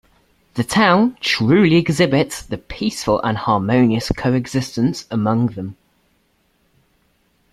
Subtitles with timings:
[0.55, 5.77] The town truly exhibits the peaceful and harmonious coexistence among them.